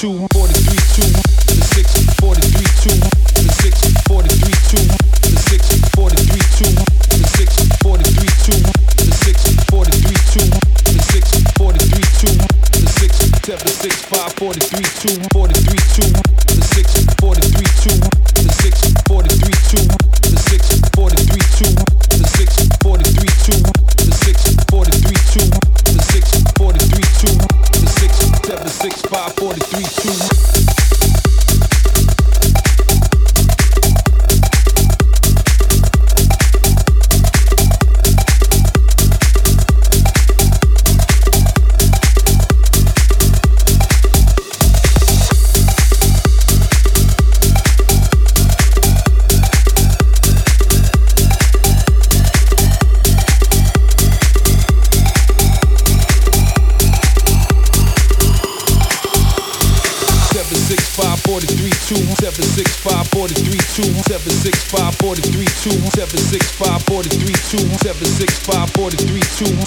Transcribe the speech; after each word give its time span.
two, 0.00 0.29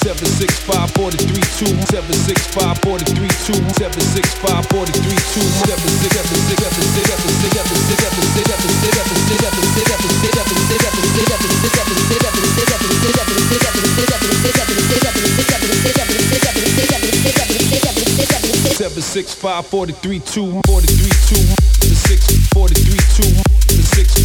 seven 0.03 0.27
six 0.27 0.59
five 0.59 0.91
four 0.91 1.11
to 1.11 1.17
two 20.35 20.51
the 21.79 21.87
six 21.95 22.27
two 23.15 23.31
the 23.71 23.87
six 23.95 24.19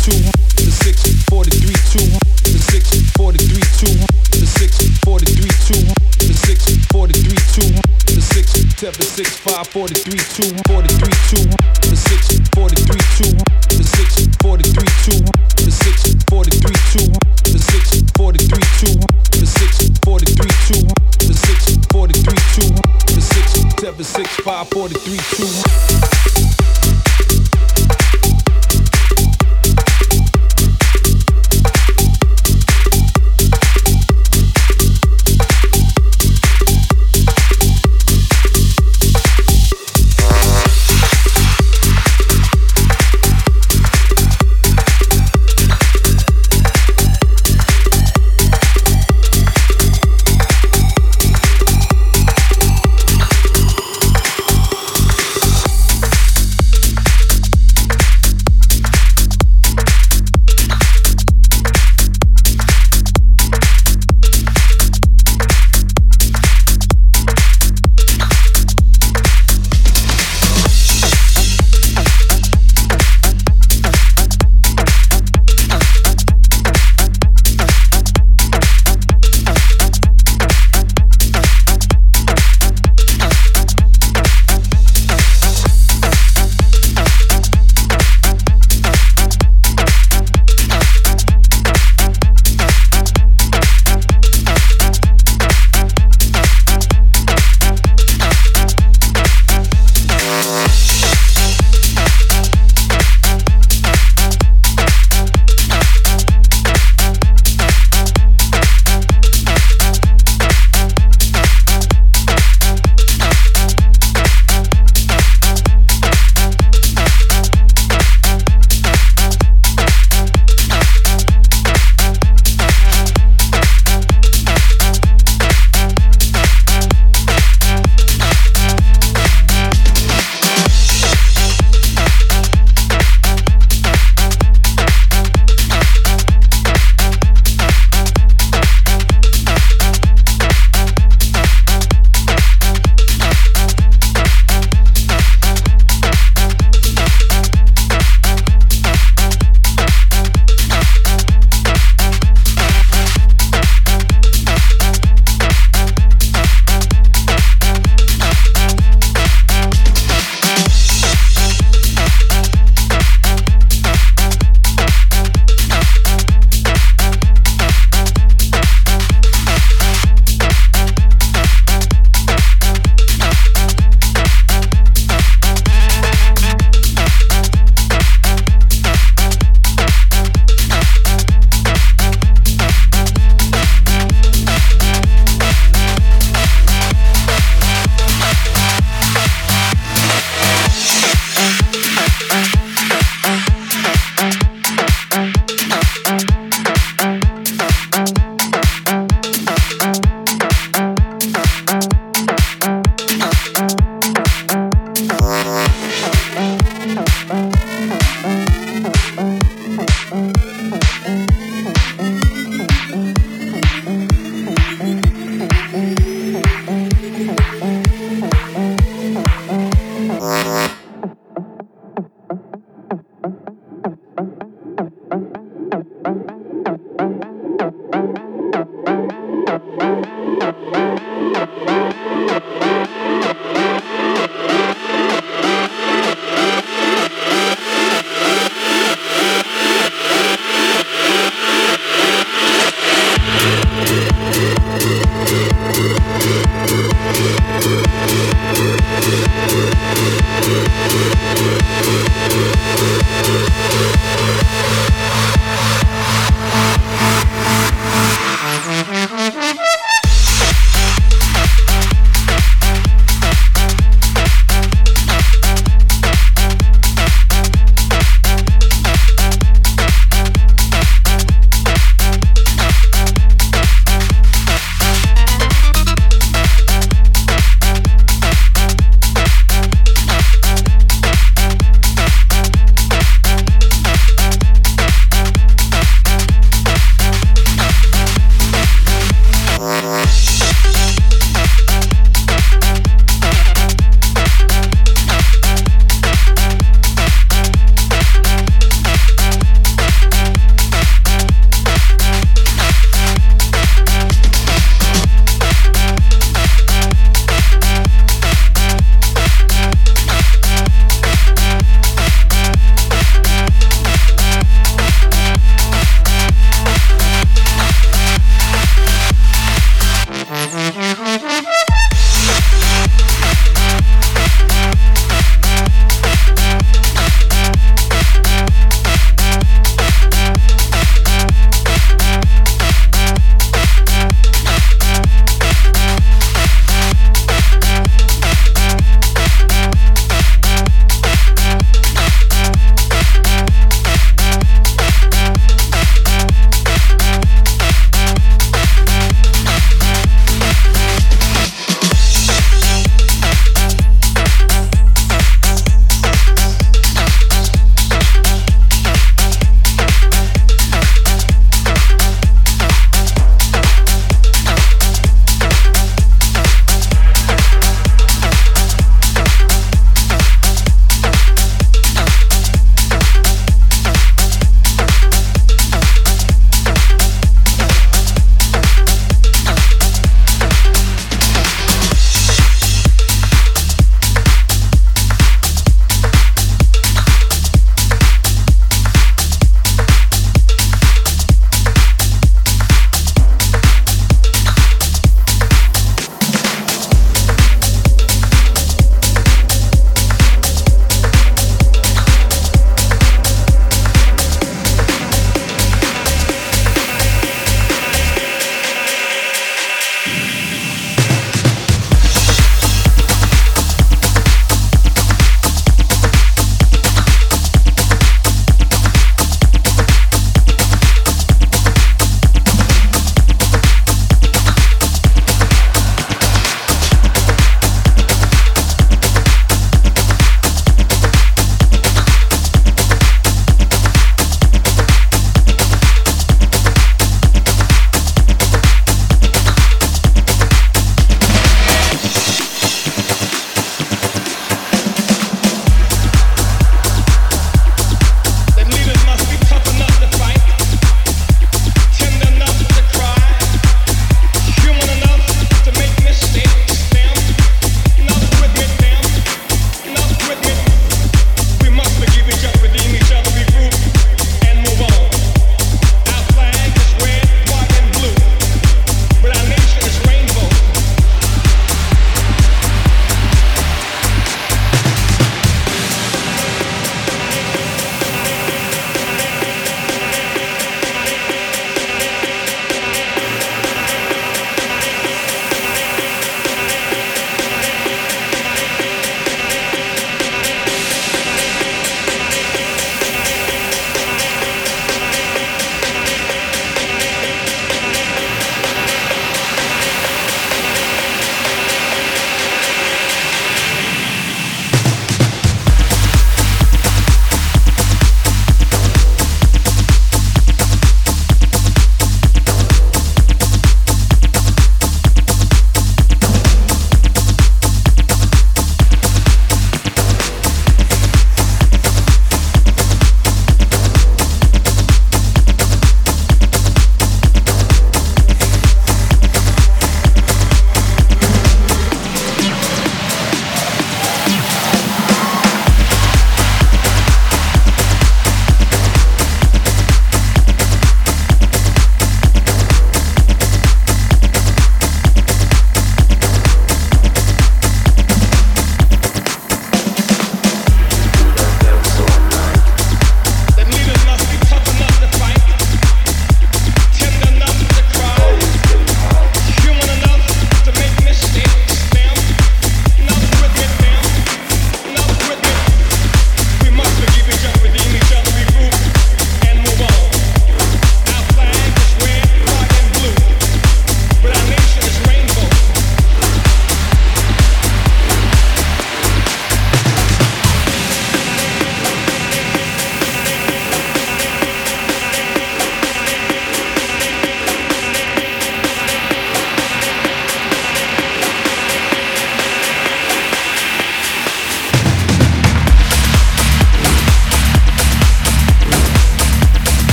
two 0.00 0.16
the 0.56 0.72
six 0.72 0.96
two 1.92 2.16
the 2.48 2.56
six 2.62 2.88
two 3.80 4.23
the 4.54 6.32
six 6.34 6.86
forty 6.86 7.12
three 7.12 7.40
two 7.52 7.70
the 8.06 8.20
six 8.20 8.52
seven 8.78 9.02
six 9.02 9.36
five 9.38 9.66
forty 9.68 9.94
three 9.94 10.20
two 10.36 10.50
forty 10.68 10.88
three 10.94 11.16
two 11.28 11.44
the 11.90 11.96
six 11.96 12.38
forty 12.54 12.76
three 12.86 13.02
two 13.18 13.34
the 13.74 13.82
six 13.82 14.28
forty 14.42 14.64
three 14.70 14.92
two 15.02 15.18
the 15.58 15.70
six 15.70 16.14
forty 16.30 16.50
three 16.50 16.78
two 16.92 17.08
the 17.50 17.58
six 17.58 18.04
forty 18.18 18.38
three 18.46 18.66
two 18.78 18.94
the 19.34 19.46
six 19.46 19.90
forty 20.04 20.26
three 20.26 20.54
two 20.68 20.86
the 21.26 21.34
six 21.34 21.86
forty 21.90 22.14
three 22.22 22.42
two 22.54 22.70
the 23.14 23.20
six 23.20 23.80
seven 23.80 24.04
six 24.04 24.28
five 24.40 24.68
forty 24.68 24.94
three 24.94 25.18
two 25.34 26.53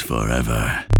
forever. 0.00 0.97